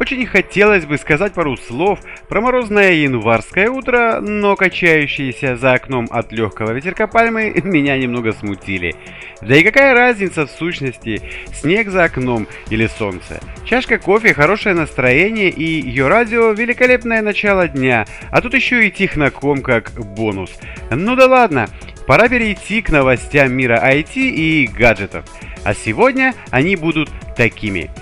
Очень 0.00 0.24
хотелось 0.24 0.86
бы 0.86 0.96
сказать 0.96 1.34
пару 1.34 1.58
слов 1.58 2.00
про 2.26 2.40
морозное 2.40 2.92
январское 2.92 3.68
утро, 3.68 4.20
но 4.22 4.56
качающиеся 4.56 5.56
за 5.56 5.74
окном 5.74 6.08
от 6.10 6.32
легкого 6.32 6.70
ветерка 6.70 7.06
пальмы 7.06 7.52
меня 7.64 7.98
немного 7.98 8.32
смутили. 8.32 8.96
Да 9.42 9.54
и 9.54 9.62
какая 9.62 9.92
разница 9.92 10.46
в 10.46 10.50
сущности, 10.50 11.20
снег 11.52 11.90
за 11.90 12.04
окном 12.04 12.48
или 12.70 12.86
солнце? 12.86 13.40
Чашка 13.66 13.98
кофе, 13.98 14.32
хорошее 14.32 14.74
настроение 14.74 15.50
и 15.50 15.64
ее 15.64 16.08
радио 16.08 16.52
великолепное 16.52 17.20
начало 17.20 17.68
дня, 17.68 18.06
а 18.30 18.40
тут 18.40 18.54
еще 18.54 18.86
и 18.86 18.90
техноком 18.90 19.60
как 19.60 19.92
бонус. 19.92 20.50
Ну 20.90 21.14
да 21.14 21.26
ладно, 21.26 21.68
пора 22.06 22.30
перейти 22.30 22.80
к 22.80 22.88
новостям 22.88 23.52
мира 23.52 23.78
IT 23.86 24.14
и 24.16 24.66
гаджетов. 24.66 25.26
А 25.62 25.74
сегодня 25.74 26.32
они 26.50 26.76
будут 26.76 27.10
такими– 27.36 27.90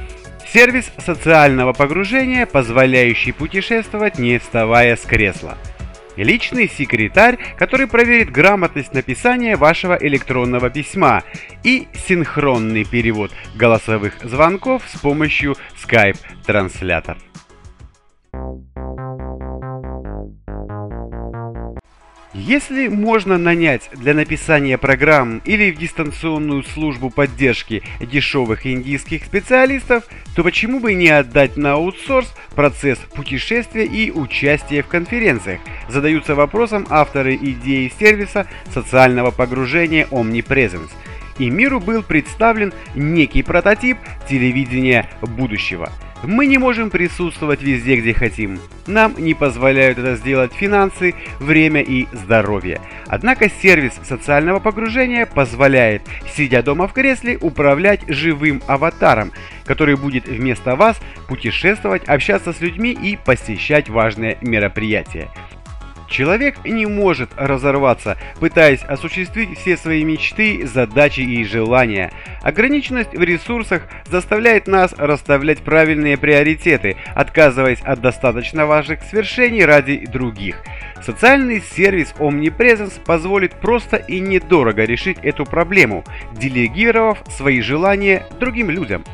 Сервис 0.52 0.91
социального 0.97 1.75
погружения, 1.75 2.47
позволяющий 2.47 3.33
путешествовать 3.33 4.19
не 4.19 4.38
вставая 4.38 4.97
с 4.97 5.02
кресла. 5.02 5.59
Личный 6.16 6.68
секретарь, 6.68 7.38
который 7.57 7.87
проверит 7.87 8.30
грамотность 8.30 8.95
написания 8.95 9.57
вашего 9.57 9.96
электронного 10.01 10.71
письма 10.71 11.23
и 11.63 11.87
синхронный 11.95 12.85
перевод 12.85 13.30
голосовых 13.57 14.15
звонков 14.23 14.82
с 14.93 14.99
помощью 14.99 15.55
Skype-транслятор. 15.85 17.18
Если 22.38 22.86
можно 22.86 23.36
нанять 23.36 23.90
для 23.92 24.14
написания 24.14 24.78
программ 24.78 25.42
или 25.44 25.72
в 25.72 25.76
дистанционную 25.76 26.62
службу 26.62 27.10
поддержки 27.10 27.82
дешевых 28.00 28.64
индийских 28.64 29.24
специалистов, 29.24 30.04
то 30.36 30.44
почему 30.44 30.78
бы 30.78 30.94
не 30.94 31.09
отдать 31.09 31.56
на 31.56 31.72
аутсорс 31.72 32.32
процесс 32.54 32.98
путешествия 33.12 33.84
и 33.84 34.12
участия 34.12 34.82
в 34.82 34.86
конференциях? 34.86 35.60
Задаются 35.88 36.36
вопросом 36.36 36.86
авторы 36.90 37.34
идеи 37.34 37.92
сервиса 37.98 38.46
социального 38.72 39.32
погружения 39.32 40.06
Omnipresence. 40.06 40.90
И 41.40 41.50
миру 41.50 41.80
был 41.80 42.04
представлен 42.04 42.72
некий 42.94 43.42
прототип 43.42 43.98
телевидения 44.28 45.10
будущего– 45.22 45.90
мы 46.23 46.47
не 46.47 46.59
можем 46.59 46.91
присутствовать 46.91 47.63
везде, 47.63 47.97
где 47.97 48.13
хотим. 48.13 48.59
Нам 48.87 49.15
не 49.19 49.35
позволяют 49.35 49.99
это 49.99 50.16
сделать 50.16 50.52
финансы, 50.52 51.15
время 51.38 51.83
и 51.83 52.07
здоровье. 52.13 52.80
Однако 53.07 53.51
сервис 53.51 53.93
социального 54.02 54.61
погружения 54.61 55.27
позволяет, 55.27 56.02
сидя 56.35 56.63
дома 56.63 56.89
в 56.89 56.93
кресле, 56.93 57.39
управлять 57.39 58.01
живым 58.09 58.63
аватаром, 58.66 59.33
который 59.65 59.96
будет 59.96 60.27
вместо 60.27 60.77
вас 60.77 60.99
путешествовать, 61.29 62.05
общаться 62.09 62.52
с 62.52 62.61
людьми 62.61 62.91
и 62.91 63.16
посещать 63.16 63.89
важные 63.89 64.39
мероприятия. 64.41 65.28
Человек 66.09 66.64
не 66.64 66.87
может 66.87 67.31
разорваться, 67.37 68.16
пытаясь 68.41 68.82
осуществить 68.82 69.59
все 69.59 69.76
свои 69.76 70.05
мечты, 70.05 70.66
задачи 70.66 71.21
и 71.21 71.44
желания. 71.44 72.10
Ограниченность 72.43 73.15
в 73.15 73.22
ресурсах 73.22 73.83
заставляет 74.10 74.66
нас 74.66 74.94
расставлять 74.97 75.59
правильные 75.59 76.16
приоритеты, 76.16 76.97
отказываясь 77.15 77.83
от 77.83 78.00
достаточно 78.00 78.66
важных 78.66 79.03
свершений 79.03 79.65
ради 79.65 80.06
других. 80.06 80.62
Социальный 81.03 81.60
сервис 81.60 82.15
Omnipresence 82.19 83.00
позволит 83.04 83.53
просто 83.53 83.97
и 83.97 84.19
недорого 84.19 84.84
решить 84.84 85.19
эту 85.22 85.44
проблему, 85.44 86.04
делегировав 86.33 87.22
свои 87.31 87.60
желания 87.60 88.27
другим 88.41 88.71
людям. 88.71 89.04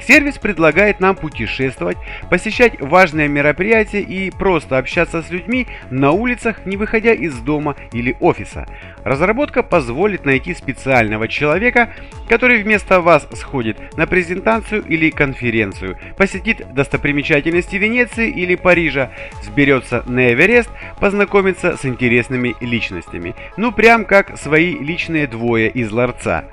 Сервис 0.00 0.38
предлагает 0.38 1.00
нам 1.00 1.16
путешествовать, 1.16 1.96
посещать 2.30 2.80
важные 2.80 3.28
мероприятия 3.28 4.00
и 4.00 4.30
просто 4.30 4.78
общаться 4.78 5.22
с 5.22 5.30
людьми 5.30 5.66
на 5.90 6.10
улицах, 6.10 6.66
не 6.66 6.76
выходя 6.76 7.12
из 7.12 7.34
дома 7.38 7.76
или 7.92 8.16
офиса. 8.20 8.66
Разработка 9.04 9.62
позволит 9.62 10.24
найти 10.24 10.54
специального 10.54 11.28
человека, 11.28 11.92
который 12.28 12.62
вместо 12.62 13.00
вас 13.00 13.26
сходит 13.34 13.96
на 13.96 14.06
презентацию 14.06 14.82
или 14.82 15.10
конференцию, 15.10 15.98
посетит 16.16 16.72
достопримечательности 16.74 17.76
Венеции 17.76 18.30
или 18.30 18.54
Парижа, 18.56 19.10
сберется 19.42 20.02
на 20.06 20.32
Эверест, 20.32 20.70
познакомится 21.00 21.76
с 21.76 21.84
интересными 21.84 22.54
личностями. 22.60 23.34
Ну 23.56 23.72
прям 23.72 24.04
как 24.04 24.38
свои 24.38 24.76
личные 24.78 25.26
двое 25.26 25.68
из 25.68 25.90
ларца. 25.92 26.44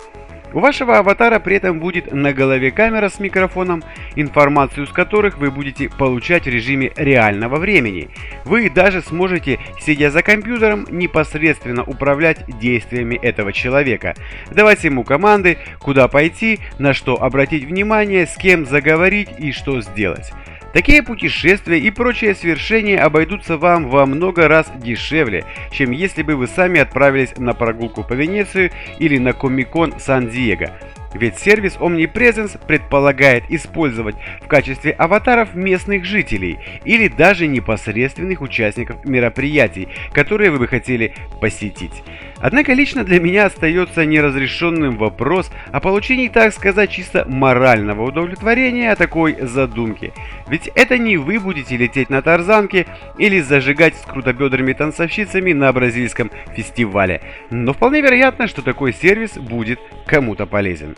У 0.53 0.59
вашего 0.59 0.97
аватара 0.97 1.39
при 1.39 1.55
этом 1.55 1.79
будет 1.79 2.11
на 2.11 2.33
голове 2.33 2.71
камера 2.71 3.09
с 3.09 3.19
микрофоном, 3.19 3.83
информацию 4.15 4.85
с 4.85 4.91
которых 4.91 5.37
вы 5.37 5.49
будете 5.49 5.89
получать 5.89 6.43
в 6.43 6.49
режиме 6.49 6.91
реального 6.97 7.57
времени. 7.57 8.09
Вы 8.43 8.69
даже 8.69 9.01
сможете, 9.01 9.59
сидя 9.79 10.11
за 10.11 10.23
компьютером, 10.23 10.85
непосредственно 10.89 11.83
управлять 11.83 12.43
действиями 12.59 13.15
этого 13.15 13.53
человека, 13.53 14.15
давать 14.51 14.83
ему 14.83 15.03
команды, 15.03 15.57
куда 15.79 16.07
пойти, 16.07 16.59
на 16.79 16.93
что 16.93 17.21
обратить 17.21 17.63
внимание, 17.63 18.27
с 18.27 18.35
кем 18.35 18.65
заговорить 18.65 19.29
и 19.37 19.51
что 19.51 19.81
сделать. 19.81 20.33
Такие 20.73 21.03
путешествия 21.03 21.79
и 21.79 21.91
прочие 21.91 22.33
свершения 22.33 23.03
обойдутся 23.03 23.57
вам 23.57 23.89
во 23.89 24.05
много 24.05 24.47
раз 24.47 24.71
дешевле, 24.77 25.43
чем 25.71 25.91
если 25.91 26.23
бы 26.23 26.35
вы 26.35 26.47
сами 26.47 26.79
отправились 26.79 27.37
на 27.37 27.53
прогулку 27.53 28.03
по 28.03 28.13
Венеции 28.13 28.71
или 28.97 29.17
на 29.17 29.33
Комикон 29.33 29.93
Сан-Диего. 29.99 30.71
Ведь 31.13 31.37
сервис 31.37 31.75
Omnipresence 31.77 32.59
предполагает 32.65 33.43
использовать 33.49 34.15
в 34.41 34.47
качестве 34.47 34.91
аватаров 34.91 35.55
местных 35.55 36.05
жителей 36.05 36.59
или 36.85 37.07
даже 37.07 37.47
непосредственных 37.47 38.41
участников 38.41 39.03
мероприятий, 39.05 39.89
которые 40.13 40.51
вы 40.51 40.59
бы 40.59 40.67
хотели 40.67 41.13
посетить. 41.39 42.03
Однако 42.41 42.73
лично 42.73 43.03
для 43.03 43.19
меня 43.19 43.45
остается 43.45 44.03
неразрешенным 44.05 44.97
вопрос 44.97 45.51
о 45.71 45.79
получении, 45.79 46.27
так 46.27 46.53
сказать, 46.53 46.89
чисто 46.89 47.23
морального 47.27 48.03
удовлетворения 48.03 48.91
о 48.91 48.95
такой 48.95 49.37
задумке. 49.41 50.11
Ведь 50.47 50.71
это 50.73 50.97
не 50.97 51.17
вы 51.17 51.39
будете 51.39 51.77
лететь 51.77 52.09
на 52.09 52.21
тарзанке 52.21 52.87
или 53.19 53.41
зажигать 53.41 53.95
с 53.95 54.05
крутобедрыми 54.05 54.73
танцовщицами 54.73 55.53
на 55.53 55.71
бразильском 55.71 56.31
фестивале. 56.55 57.21
Но 57.51 57.73
вполне 57.73 58.01
вероятно, 58.01 58.47
что 58.47 58.63
такой 58.63 58.93
сервис 58.93 59.37
будет 59.37 59.79
кому-то 60.07 60.47
полезен. 60.47 60.95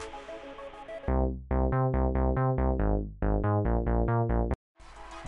you 1.07 1.52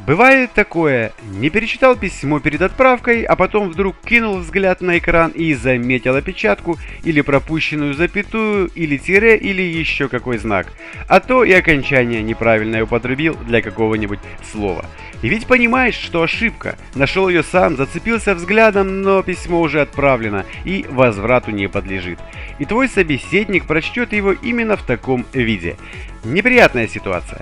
Бывает 0.05 0.51
такое, 0.53 1.13
не 1.39 1.49
перечитал 1.49 1.95
письмо 1.95 2.39
перед 2.39 2.61
отправкой, 2.61 3.23
а 3.23 3.35
потом 3.35 3.69
вдруг 3.69 3.95
кинул 4.05 4.38
взгляд 4.38 4.81
на 4.81 4.99
экран 4.99 5.31
и 5.31 5.55
заметил 5.55 6.16
опечатку 6.16 6.77
или 7.03 7.21
пропущенную 7.21 7.95
запятую, 7.95 8.69
или 8.75 8.97
тире, 8.97 9.35
или 9.35 9.63
еще 9.63 10.07
какой 10.07 10.38
знак. 10.38 10.71
А 11.07 11.19
то 11.19 11.44
и 11.44 11.51
окончание 11.53 12.21
неправильное 12.21 12.83
употребил 12.83 13.35
для 13.47 13.63
какого-нибудь 13.63 14.19
слова. 14.51 14.85
И 15.23 15.27
ведь 15.27 15.47
понимаешь, 15.47 15.95
что 15.95 16.21
ошибка. 16.21 16.77
Нашел 16.94 17.27
ее 17.27 17.41
сам, 17.41 17.75
зацепился 17.75 18.35
взглядом, 18.35 19.01
но 19.01 19.24
письмо 19.24 19.59
уже 19.59 19.81
отправлено 19.81 20.45
и 20.65 20.85
возврату 20.88 21.50
не 21.50 21.68
подлежит. 21.68 22.19
И 22.59 22.65
твой 22.65 22.89
собеседник 22.89 23.65
прочтет 23.65 24.13
его 24.13 24.33
именно 24.33 24.77
в 24.77 24.83
таком 24.83 25.25
виде. 25.33 25.77
Неприятная 26.24 26.88
ситуация. 26.88 27.41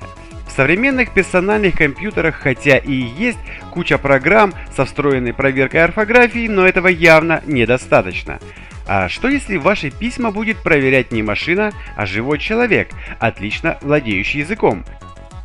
В 0.53 0.55
современных 0.55 1.09
персональных 1.09 1.75
компьютерах, 1.75 2.35
хотя 2.35 2.77
и 2.77 2.91
есть 2.93 3.39
куча 3.71 3.97
программ 3.97 4.53
со 4.75 4.85
встроенной 4.85 5.33
проверкой 5.33 5.83
орфографии, 5.83 6.47
но 6.47 6.67
этого 6.67 6.89
явно 6.89 7.41
недостаточно. 7.47 8.39
А 8.87 9.09
что 9.09 9.29
если 9.29 9.57
ваши 9.57 9.89
письма 9.89 10.29
будет 10.29 10.61
проверять 10.61 11.11
не 11.11 11.23
машина, 11.23 11.71
а 11.95 12.05
живой 12.05 12.37
человек, 12.37 12.89
отлично 13.17 13.79
владеющий 13.81 14.41
языком? 14.41 14.85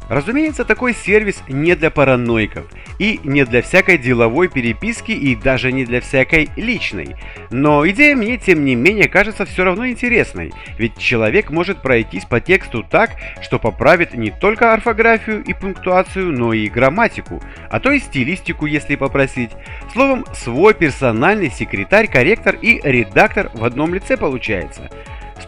Разумеется, 0.09 0.65
такой 0.65 0.95
сервис 0.95 1.43
не 1.49 1.75
для 1.75 1.91
параноиков 1.91 2.65
и 2.99 3.21
не 3.25 3.45
для 3.45 3.63
всякой 3.63 3.99
деловой 3.99 4.49
переписки 4.49 5.13
и 5.13 5.37
даже 5.37 5.71
не 5.71 5.85
для 5.85 6.01
всякой 6.01 6.49
личной. 6.57 7.17
Но 7.51 7.87
идея 7.89 8.17
мне, 8.17 8.39
тем 8.39 8.65
не 8.65 8.75
менее, 8.75 9.09
кажется 9.09 9.45
все 9.45 9.65
равно 9.65 9.87
интересной, 9.87 10.53
ведь 10.79 10.97
человек 10.97 11.51
может 11.51 11.83
пройтись 11.83 12.25
по 12.25 12.41
тексту 12.41 12.83
так, 12.83 13.11
что 13.43 13.59
поправит 13.59 14.15
не 14.15 14.31
только 14.31 14.73
орфографию 14.73 15.43
и 15.45 15.53
пунктуацию, 15.53 16.33
но 16.33 16.53
и 16.53 16.69
грамматику, 16.69 17.43
а 17.71 17.79
то 17.81 17.91
и 17.93 17.99
стилистику, 17.99 18.67
если 18.67 18.97
попросить. 18.97 19.51
Словом, 19.93 20.25
свой 20.35 20.75
персональный 20.75 21.51
секретарь, 21.51 22.09
корректор 22.09 22.57
и 22.61 22.81
редактор 22.83 23.51
в 23.55 23.65
одном 23.65 23.95
лице 23.95 24.17
получается. 24.17 24.91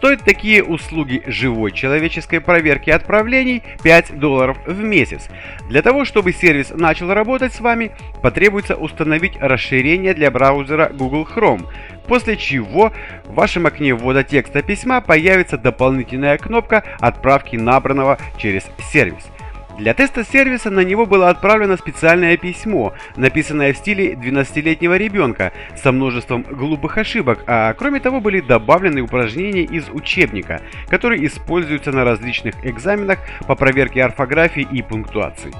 Стоят 0.01 0.23
такие 0.23 0.63
услуги 0.63 1.21
живой 1.27 1.71
человеческой 1.71 2.41
проверки 2.41 2.89
отправлений 2.89 3.61
5 3.83 4.17
долларов 4.17 4.57
в 4.65 4.81
месяц. 4.81 5.29
Для 5.69 5.83
того, 5.83 6.05
чтобы 6.05 6.33
сервис 6.33 6.71
начал 6.71 7.13
работать 7.13 7.53
с 7.53 7.59
вами, 7.59 7.91
потребуется 8.23 8.75
установить 8.75 9.37
расширение 9.39 10.15
для 10.15 10.31
браузера 10.31 10.89
Google 10.91 11.27
Chrome, 11.31 11.67
после 12.07 12.35
чего 12.35 12.91
в 13.25 13.35
вашем 13.35 13.67
окне 13.67 13.93
ввода 13.93 14.23
текста 14.23 14.63
письма 14.63 15.01
появится 15.01 15.59
дополнительная 15.59 16.39
кнопка 16.39 16.83
отправки 16.99 17.57
набранного 17.57 18.17
через 18.39 18.63
сервис. 18.91 19.29
Для 19.77 19.93
теста 19.93 20.23
сервиса 20.23 20.69
на 20.69 20.81
него 20.81 21.05
было 21.05 21.29
отправлено 21.29 21.77
специальное 21.77 22.37
письмо, 22.37 22.93
написанное 23.15 23.73
в 23.73 23.77
стиле 23.77 24.13
12-летнего 24.13 24.95
ребенка, 24.97 25.53
со 25.75 25.91
множеством 25.91 26.43
глупых 26.43 26.97
ошибок, 26.97 27.43
а 27.47 27.73
кроме 27.73 27.99
того 27.99 28.19
были 28.19 28.41
добавлены 28.41 29.01
упражнения 29.01 29.63
из 29.63 29.89
учебника, 29.89 30.61
которые 30.87 31.25
используются 31.25 31.91
на 31.91 32.03
различных 32.03 32.53
экзаменах 32.65 33.19
по 33.47 33.55
проверке 33.55 34.03
орфографии 34.03 34.67
и 34.71 34.81
пунктуации. 34.81 35.51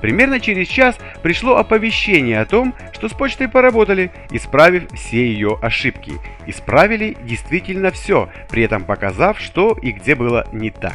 Примерно 0.00 0.40
через 0.40 0.68
час 0.68 0.96
пришло 1.22 1.56
оповещение 1.56 2.40
о 2.40 2.46
том, 2.46 2.74
что 2.92 3.08
с 3.08 3.12
почтой 3.12 3.48
поработали, 3.48 4.12
исправив 4.30 4.90
все 4.92 5.26
ее 5.26 5.58
ошибки. 5.60 6.12
Исправили 6.46 7.16
действительно 7.24 7.90
все, 7.90 8.28
при 8.48 8.62
этом 8.62 8.84
показав, 8.84 9.40
что 9.40 9.76
и 9.80 9.90
где 9.90 10.14
было 10.14 10.46
не 10.52 10.70
так. 10.70 10.94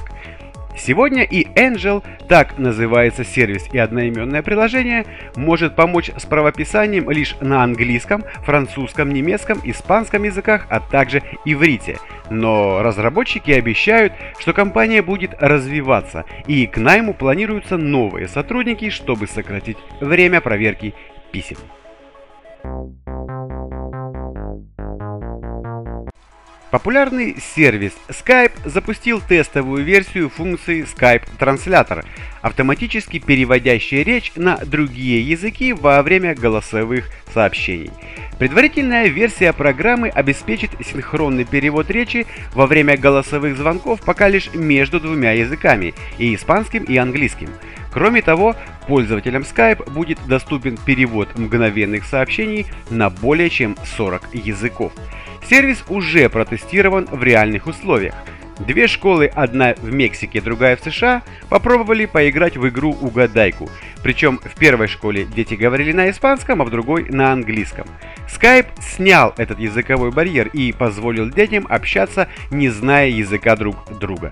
Сегодня 0.77 1.23
и 1.23 1.45
Angel, 1.55 2.03
так 2.27 2.57
называется 2.57 3.23
сервис 3.23 3.67
и 3.71 3.77
одноименное 3.77 4.41
приложение, 4.41 5.05
может 5.35 5.75
помочь 5.75 6.11
с 6.15 6.25
правописанием 6.25 7.09
лишь 7.11 7.35
на 7.41 7.63
английском, 7.63 8.23
французском, 8.43 9.13
немецком, 9.13 9.59
испанском 9.63 10.23
языках, 10.23 10.65
а 10.69 10.79
также 10.79 11.21
иврите. 11.45 11.97
Но 12.29 12.81
разработчики 12.81 13.51
обещают, 13.51 14.13
что 14.39 14.53
компания 14.53 15.01
будет 15.01 15.35
развиваться, 15.39 16.25
и 16.47 16.65
к 16.65 16.77
найму 16.77 17.13
планируются 17.13 17.77
новые 17.77 18.27
сотрудники, 18.27 18.89
чтобы 18.89 19.27
сократить 19.27 19.77
время 19.99 20.41
проверки 20.41 20.93
писем. 21.31 21.57
Популярный 26.73 27.37
сервис 27.39 27.91
Skype 28.09 28.53
запустил 28.65 29.21
тестовую 29.21 29.83
версию 29.83 30.31
функции 30.31 30.83
Skype 30.83 31.21
Транслятор, 31.37 32.03
автоматически 32.41 33.19
переводящей 33.19 34.01
речь 34.01 34.31
на 34.35 34.57
другие 34.57 35.21
языки 35.21 35.71
во 35.71 36.01
время 36.01 36.33
голосовых 36.33 37.11
сообщений. 37.31 37.91
Предварительная 38.39 39.05
версия 39.05 39.53
программы 39.53 40.09
обеспечит 40.09 40.71
синхронный 40.83 41.45
перевод 41.45 41.91
речи 41.91 42.25
во 42.55 42.65
время 42.65 42.97
голосовых 42.97 43.55
звонков 43.55 44.01
пока 44.01 44.27
лишь 44.27 44.51
между 44.55 44.99
двумя 44.99 45.33
языками– 45.33 45.93
и 46.17 46.33
испанским, 46.33 46.85
и 46.85 46.97
английским. 46.97 47.49
Кроме 47.91 48.23
того, 48.23 48.55
пользователям 48.87 49.43
Skype 49.43 49.91
будет 49.91 50.17
доступен 50.25 50.77
перевод 50.77 51.37
мгновенных 51.37 52.03
сообщений 52.05 52.65
на 52.89 53.11
более 53.11 53.51
чем 53.51 53.77
40 53.95 54.33
языков. 54.33 54.91
Сервис 55.49 55.83
уже 55.89 56.29
протестирован 56.29 57.07
в 57.11 57.23
реальных 57.23 57.67
условиях. 57.67 58.15
Две 58.59 58.87
школы, 58.87 59.25
одна 59.25 59.73
в 59.77 59.91
Мексике, 59.91 60.39
другая 60.39 60.75
в 60.75 60.81
США, 60.81 61.23
попробовали 61.49 62.05
поиграть 62.05 62.55
в 62.55 62.67
игру 62.69 62.95
«Угадайку». 63.01 63.69
Причем 64.03 64.39
в 64.43 64.55
первой 64.57 64.87
школе 64.87 65.25
дети 65.25 65.55
говорили 65.55 65.91
на 65.91 66.09
испанском, 66.09 66.61
а 66.61 66.65
в 66.65 66.69
другой 66.69 67.05
на 67.09 67.31
английском. 67.31 67.87
Skype 68.27 68.67
снял 68.79 69.33
этот 69.37 69.59
языковой 69.59 70.11
барьер 70.11 70.47
и 70.47 70.71
позволил 70.71 71.29
детям 71.29 71.65
общаться, 71.67 72.27
не 72.51 72.69
зная 72.69 73.09
языка 73.09 73.55
друг 73.55 73.77
друга. 73.99 74.31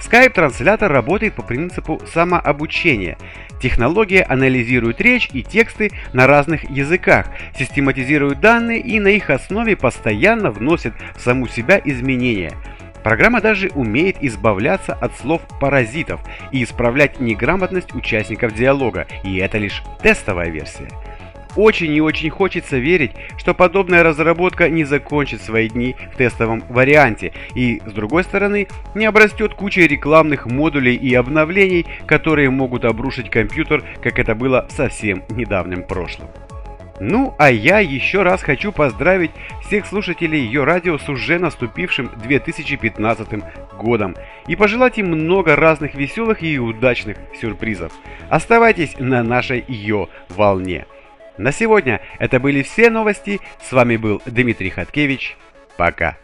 Skype-транслятор 0.00 0.92
работает 0.92 1.34
по 1.34 1.42
принципу 1.42 2.00
самообучения. 2.12 3.16
Технология 3.60 4.22
анализирует 4.22 5.00
речь 5.00 5.30
и 5.32 5.42
тексты 5.42 5.90
на 6.12 6.26
разных 6.26 6.68
языках, 6.70 7.26
систематизирует 7.58 8.40
данные 8.40 8.80
и 8.80 9.00
на 9.00 9.08
их 9.08 9.30
основе 9.30 9.76
постоянно 9.76 10.50
вносит 10.50 10.92
в 11.16 11.20
саму 11.22 11.48
себя 11.48 11.80
изменения. 11.84 12.52
Программа 13.02 13.40
даже 13.40 13.70
умеет 13.74 14.16
избавляться 14.20 14.92
от 14.92 15.16
слов-паразитов 15.16 16.20
и 16.50 16.64
исправлять 16.64 17.20
неграмотность 17.20 17.94
участников 17.94 18.52
диалога, 18.52 19.06
и 19.22 19.36
это 19.36 19.58
лишь 19.58 19.82
тестовая 20.02 20.50
версия. 20.50 20.88
Очень 21.56 21.94
и 21.94 22.00
очень 22.00 22.30
хочется 22.30 22.76
верить, 22.76 23.12
что 23.38 23.54
подобная 23.54 24.02
разработка 24.02 24.68
не 24.68 24.84
закончит 24.84 25.40
свои 25.40 25.68
дни 25.68 25.96
в 26.12 26.16
тестовом 26.16 26.62
варианте 26.68 27.32
и, 27.54 27.80
с 27.86 27.92
другой 27.92 28.24
стороны, 28.24 28.68
не 28.94 29.06
обрастет 29.06 29.54
кучей 29.54 29.86
рекламных 29.88 30.46
модулей 30.46 30.94
и 30.94 31.14
обновлений, 31.14 31.86
которые 32.06 32.50
могут 32.50 32.84
обрушить 32.84 33.30
компьютер, 33.30 33.82
как 34.02 34.18
это 34.18 34.34
было 34.34 34.66
в 34.68 34.72
совсем 34.72 35.22
недавнем 35.30 35.82
прошлом. 35.82 36.28
Ну, 36.98 37.34
а 37.38 37.50
я 37.50 37.80
еще 37.80 38.22
раз 38.22 38.42
хочу 38.42 38.72
поздравить 38.72 39.32
всех 39.66 39.86
слушателей 39.86 40.40
ее 40.40 40.64
радио 40.64 40.98
с 40.98 41.08
уже 41.08 41.38
наступившим 41.38 42.10
2015 42.22 43.28
годом 43.78 44.16
и 44.46 44.56
пожелать 44.56 44.98
им 44.98 45.08
много 45.08 45.56
разных 45.56 45.94
веселых 45.94 46.42
и 46.42 46.58
удачных 46.58 47.18
сюрпризов. 47.38 47.92
Оставайтесь 48.30 48.96
на 48.98 49.22
нашей 49.22 49.64
ее 49.68 50.08
волне. 50.30 50.86
На 51.38 51.52
сегодня 51.52 52.00
это 52.18 52.40
были 52.40 52.62
все 52.62 52.90
новости. 52.90 53.40
С 53.62 53.72
вами 53.72 53.96
был 53.96 54.22
Дмитрий 54.26 54.70
Хаткевич. 54.70 55.36
Пока. 55.76 56.16